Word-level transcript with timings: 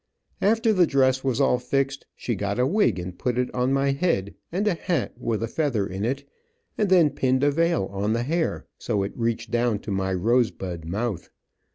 After 0.41 0.73
the 0.73 0.87
dress 0.87 1.23
was 1.23 1.39
all 1.39 1.59
fixed, 1.59 2.07
she 2.15 2.33
got 2.33 2.57
a 2.57 2.65
wig 2.65 2.97
and 2.97 3.15
put 3.19 3.37
it 3.37 3.53
on 3.53 3.71
my 3.71 3.91
head, 3.91 4.33
and 4.51 4.67
a 4.67 4.73
hat, 4.73 5.13
with 5.15 5.43
a 5.43 5.47
feather 5.47 5.85
in 5.85 6.03
it, 6.05 6.27
and 6.75 6.89
then 6.89 7.11
pinned 7.11 7.43
a 7.43 7.51
veil 7.51 7.87
on 7.91 8.13
the 8.13 8.23
hair, 8.23 8.65
so 8.79 9.03
it 9.03 9.13
reached 9.15 9.51
down 9.51 9.77
to 9.81 9.91
my 9.91 10.11
rose 10.11 10.49
bud 10.49 10.85
mouth. 10.85 11.29